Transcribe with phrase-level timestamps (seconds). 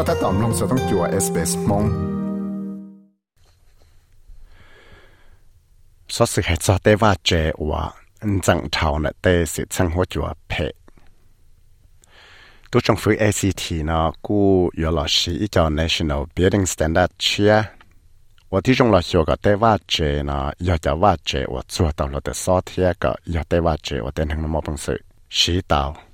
[0.00, 1.84] ็ถ้าตอมลงจะต้องจัวเอสเปสมง
[6.14, 7.30] สอสิเหตุเตว่าเจ
[7.70, 7.82] ว่า
[8.46, 10.52] จังเทาเนเตสิชังหัวจัวเพ
[12.70, 14.38] ตัวจงฟื้น ACT เนาะกู
[14.80, 17.54] ยอลอชีอีจอ National Building Standard เชีย
[18.50, 19.94] ว่าที่จงลอชีก็เตว่าเจ
[20.26, 24.98] เนาะยอจะว่าเจว่าจัวตอมเราต่อเทียก็ยอเตว่าเจว่าเตนทางนมอปังสือ
[25.38, 26.09] ชีตา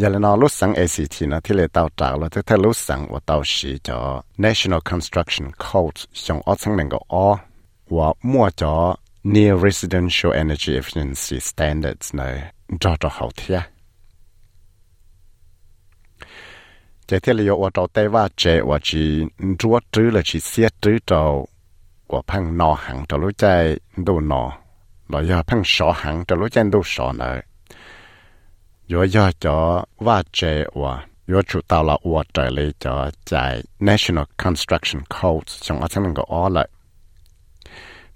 [0.00, 3.98] อย่าลืมลูกสัง ACT นะที่เลเตาจากเราจะถ้าลุกสังว่าเตาสีจอ
[4.44, 7.14] National Construction Code ส่งออสังหนึ่งก็อ
[7.96, 8.74] ว่ามั่วจอ
[9.34, 12.28] Near Residential Energy Efficiency Standards นะ
[12.82, 13.60] จอจอเขาเทีย
[17.08, 19.04] จะเที่ยว่าเราแต่ว่าเจว่าจี
[19.60, 21.22] รัวจื้อเลยจีเสียตื้อเรา
[22.12, 23.44] ว่าพังนอหังจะารู้ใจ
[24.06, 24.42] ดูนอ
[25.08, 27.45] เราอย่าพังสอหังจะารู้ใจดูสอเนอะ
[28.88, 31.02] yo yo cho wa che wa.
[31.26, 33.62] Yo chu tao la wa che le cho chai.
[33.80, 36.68] National Construction Code trong ở trong cái ó lại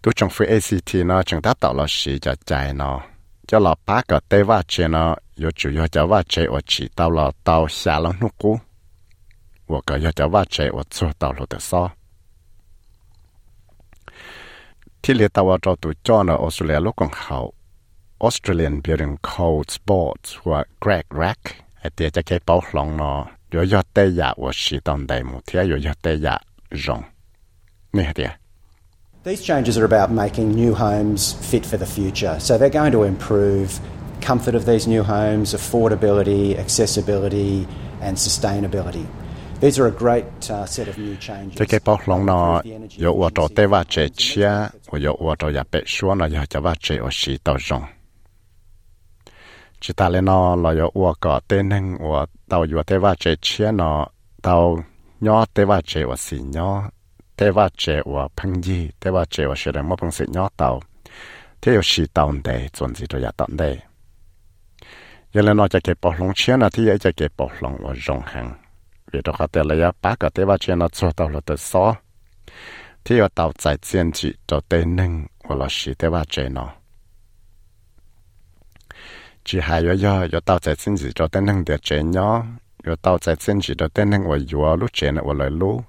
[0.03, 3.00] tu trong phi ACT nó chẳng đáp tạo là sĩ cho chai nó
[3.47, 6.61] cho là ba cái tê wa che nó yo chu yo cho wa che wa
[6.67, 8.59] chỉ tao là tao xa lắm nó cú
[9.87, 11.91] cái yo cho wa che wa chu tao là được sao
[15.03, 17.39] ที่เลตาวาจอตัวจอนะออสเตรเลียลูกของเขา
[18.20, 19.18] Australian building
[20.80, 21.56] Greg Rack
[29.24, 32.38] These changes are about making new homes fit for the future.
[32.41, 33.80] So they're going to improve
[34.20, 37.66] comfort of these new homes, affordability, accessibility,
[38.02, 39.06] and sustainability.
[39.60, 41.58] These are a great uh, set of new changes.
[49.81, 53.14] Chỉ ta lên nó là yo ua có tên hình ua tàu yo tế va
[53.14, 54.06] chế chia nó
[54.42, 54.84] tàu
[55.20, 56.91] nhỏ tế va chế ua xì nhỏ
[57.37, 60.25] tế va chế ua phăng gì tế va chế ua sẽ được một phăng xì
[60.28, 60.81] nhỏ tàu
[61.60, 63.78] thế yo xì tàu đây chuẩn gì rồi ya tàu đây
[65.32, 67.77] giờ lên nó cho cái bảo long chia nó thì giờ cho cái bảo long
[67.78, 68.53] ua rong hàng
[69.12, 71.41] vì đó có thể là ya ba cái tế va chế nó cho tàu là
[71.41, 71.94] tự so
[73.04, 76.49] thế yo tàu tại chiến trị cho tên hình ua là xì tế va chế
[76.49, 76.69] nó
[79.50, 82.44] chỉ hai yo yo yo tao tại xin gì cho tên năng để chế nhỏ
[82.87, 85.83] yo tao tại xin gì cho tên năng và yo lúc chế nó lại lu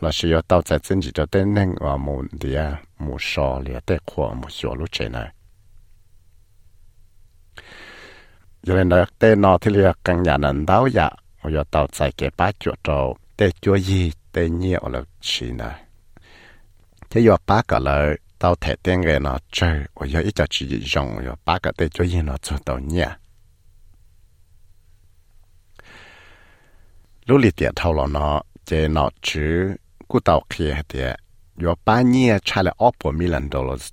[0.00, 3.58] là chỉ yo tao tại xin gì cho tên năng và một địa mù sò
[3.58, 5.28] liền để khoa mù sò lúc chế này
[8.62, 11.10] giờ lên đó tên nó thì liền càng nhà nền đáo dạ
[11.42, 15.50] và yo tao tại cái bát chuột trâu tên chúa gì tên nhiều là chỉ
[15.50, 15.80] này
[17.10, 19.80] thế yo bát cả lời tao thể tiền cái nó chơi.
[19.94, 22.78] Và giờ ít cho chỉ dùng rồi ba cái tê cho yên nó cho tao
[22.78, 23.08] nhẹ
[27.26, 29.74] lúc lì tiệt thâu là nó chế nó chứ
[30.08, 31.16] cú tao kia tiệt.
[31.56, 33.92] Rồi ba nhẹ chạy là up million dollars.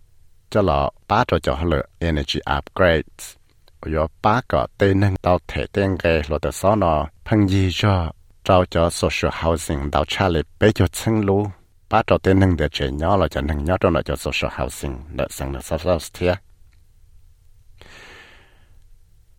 [0.50, 3.36] Cho là ba cho cho là energy upgrades.
[3.82, 7.70] Rồi ba cái tê nâng tao thể tiền cái là tao sao nó, phân gì
[7.74, 8.12] cho
[8.44, 11.48] tao cho social housing, tao chạy lại bây giờ chân luôn
[11.90, 14.52] ba trò tên nâng để trẻ nhỏ là chẳng nâng nhỏ trong là cho social
[14.60, 16.36] housing là sang là social housing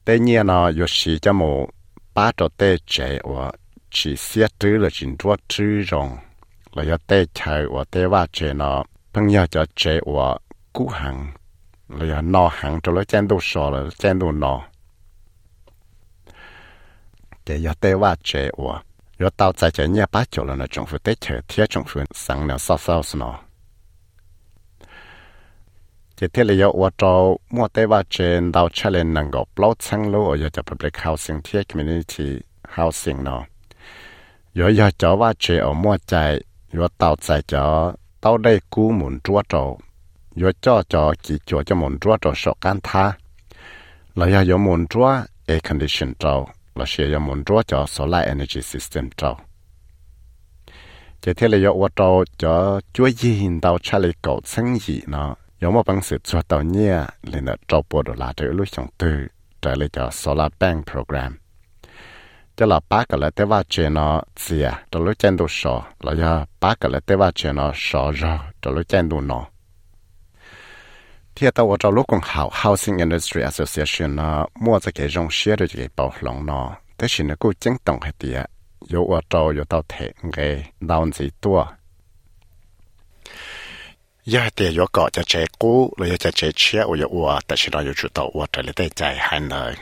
[0.04, 1.66] tế nhiên nó yếu sĩ cho một
[2.14, 3.52] ba trò tê trẻ và
[3.90, 6.16] chỉ xét trứ là chỉ đua trứ rồng
[6.72, 10.38] là yếu tê chạy và tê va trẻ nó phân nhau cho trẻ và
[10.72, 11.32] cú hàng
[11.88, 14.62] là yếu nọ hàng cho nó chen đồ sò là chen đồ nọ
[17.46, 18.82] để yếu tê va trẻ và
[19.20, 21.84] rồi tàu chạy chạy nhà bá chỗ là nó trong phụ tế chờ thiết trong
[22.46, 23.38] nào sao sao nó
[26.16, 26.46] chỉ thiết
[26.82, 30.36] ở chỗ mua tế ba trên đào chạy lên nâng gọp lâu chăng lâu ở
[30.36, 33.44] giờ public housing thiết community housing nó
[34.54, 36.42] rồi giờ chỗ ba chế ở mua chạy
[36.72, 37.42] rồi tàu chạy
[38.22, 39.78] chỗ đây cú muốn chúa chỗ
[40.36, 43.12] rồi cho chỗ chỉ chỗ cho muốn chúa chỗ sọ can tha
[44.14, 44.86] là giờ muốn
[45.46, 46.46] air condition chỗ
[46.80, 49.36] là xe yam muốn rõ cho solar energy system cho.
[51.20, 54.78] chỉ thế là yêu vật trâu cho chúa gì hình tàu cha lấy cầu sinh
[54.78, 58.32] gì nó yêu một bằng sự cho tàu nhia lên là cho bộ đồ là
[58.36, 59.26] trời lúc trong tư
[59.62, 61.36] trở lại cho solar bank program.
[62.56, 65.46] Cho là ba cái là tế va chuyện nó gì à trở lúc trên đồ
[65.48, 69.08] sọ là do ba cái là tế va chuyện nó sọ rồi trở lúc trên
[69.08, 69.46] đồ nó
[71.40, 75.28] hiện tại ở trong lúc còn hảo Housing Industry Association nó mua cho cái dòng
[75.30, 78.46] xe rồi cái bảo lòng nó, thế thì nó cũng chứng tổng hết tiệt,
[78.88, 81.66] 有我做有到铁嘅，浪子多。
[84.24, 89.76] 一啲有個就借股，你有就借車，我有我，但是我有知道我這裡得在喊來。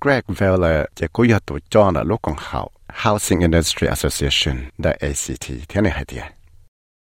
[0.00, 4.96] Greg Veller 就股要讀裝了，陸工好 Housing Industry Association 的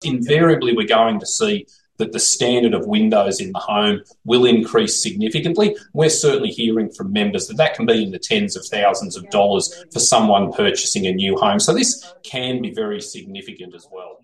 [0.02, 1.66] Invariably, we're going to see
[1.98, 5.76] that the standard of windows in the home will increase significantly.
[5.93, 9.28] We're certainly hearing from members that that can be in the tens of thousands of
[9.31, 11.60] dollars for someone purchasing a new home.
[11.60, 14.22] So this can be very significant as well.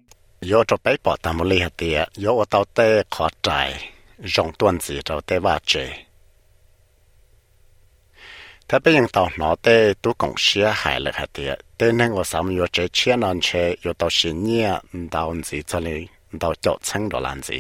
[16.42, 17.60] ดาวจดชั้งดอลันสิ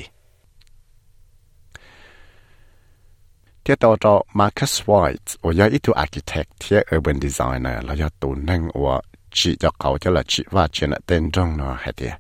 [3.61, 8.95] เที่ยวต่อจอ Marcus White 我要一组 architect ที่ urban designer แล้ว要ตัวนั่งว่า
[9.37, 12.13] จีจะเขาจะละจีว่าเจนเต้นจงเนาะค่ะเดีย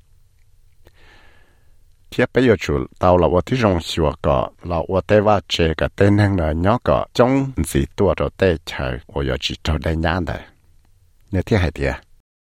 [2.11, 10.41] 第不要就到了我的荣希望个，那我带娃接个带两个两个种子多着带菜，我要去找带娘的。
[11.29, 11.95] 那天还的。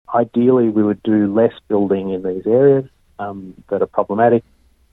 [0.09, 2.85] Ideally, we would do less building in these areas,
[3.19, 4.43] um, that are problematic.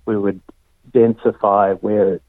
[0.06, 0.40] We would
[0.94, 2.20] densify where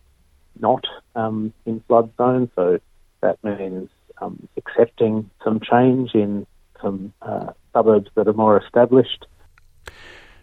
[0.59, 0.85] not,
[1.15, 2.49] um, in flood zones.
[2.57, 2.81] So
[3.27, 3.89] that means
[4.23, 5.15] um, accepting
[5.45, 6.47] some change in
[6.83, 9.23] some uh, suburbs that are more established.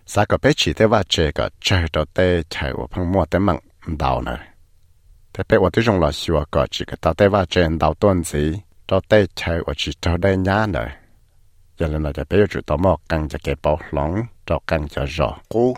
[0.05, 3.39] Saka pe chi te va che ka che to te chai wo phang mo te
[3.39, 3.61] mang
[4.01, 4.35] dao na.
[5.33, 7.61] Te pe wo tu jong la si wa ka chi ka ta te va che
[7.67, 8.43] en dao ton si
[8.87, 10.83] to te chai wo chi to de nya na.
[11.79, 14.15] Ya le na te pe yo chu to mo kang ja ke po long
[14.47, 15.73] to kang ja jo ku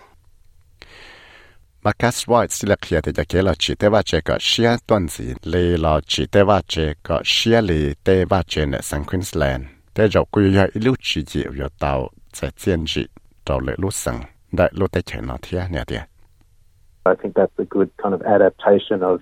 [1.88, 5.56] มาคัสไว้สิละเคียแต่จะเกลอชีเตว่าเจก็เชียต้นสีเล
[5.86, 6.74] ลอชีเตว่าเจ
[7.08, 11.94] ก็เชียลีเตว่าเจในสังควีนสแลนด์แต่เราคุยยาอิลุชีจิอยู่เตา
[12.38, 13.04] จะเจียนจิ
[13.44, 14.18] เราเลยรู้สัง
[14.56, 16.04] ได้รู้ได้เฉยนอเทียเนี่ยเดีย
[17.12, 19.16] I think that's a good kind of adaptation of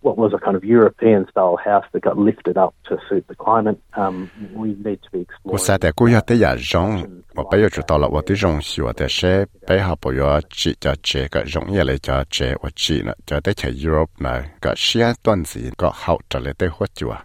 [0.00, 3.34] what was a kind of European style house that got lifted up to suit the
[3.34, 3.78] climate.
[3.96, 5.52] Um, we need to be exploring.
[5.54, 17.24] 我现在估要得呀容，我不要知道了，我的容是我的是背后不要只叫这个容易来叫这我只呢，叫得去 Europe 呢个先段子个好着来得活久啊。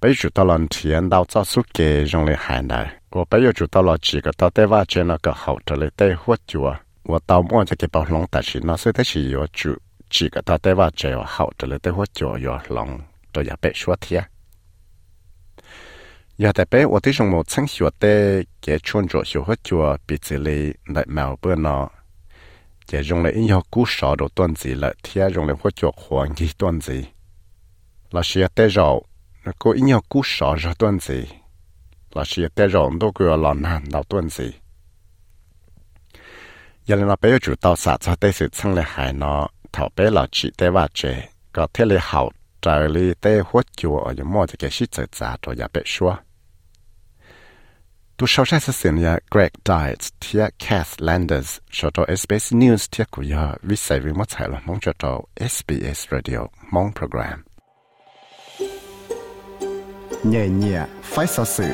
[0.00, 6.80] 被知道了天到早苏给容来海呢，我不要知道了几个到得话这那个好着来得活久啊。
[7.04, 9.78] 我到末这个包龙，但是那是的是有主。
[10.17, 12.99] chỉ có ta tế va chế và hậu trở lại tế hoa chùa yo lòng
[13.33, 14.21] tôi ya bé xua thia.
[16.39, 19.97] Ya tế bé tôi trong một sáng xua tế cái chuồn chỗ xua hoa chùa,
[20.07, 21.89] bị chỉ lì lại mèo bữa nó
[22.87, 25.91] cái dùng lại in cú sọ đồ tuần gì lại thia dùng lại hoa chùa
[26.07, 27.05] hoàng gì tuần gì
[28.11, 29.05] là xia tế rậu,
[29.45, 31.23] nó có in cú sọ ra tuần gì
[32.11, 32.23] là
[32.55, 32.67] tế
[32.99, 34.51] đâu có lò nàn đâu tuần gì
[36.85, 40.09] giờ là bây chủ tàu sát cho tế sự sang lại hải nó thảo bé
[40.09, 42.31] là chị tế và trẻ có thể là hậu
[42.61, 45.67] trời lý tế hốt chùa ở những mô thì cái sĩ tự giả cho nhà
[45.73, 46.15] bệ xua.
[48.17, 53.03] Tu sau sẽ xin ya Greg Diet thia Cass Landers cho cho SBS News thia
[53.11, 56.39] của ya vi sai vi mất hại là mong cho cho SBS Radio
[56.71, 57.43] mong program.
[60.23, 61.67] Nhẹ nhẹ, phải sợ sự.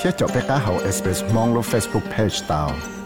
[0.00, 2.99] Thia cho bé cá hậu SBS mong lo Facebook page tao.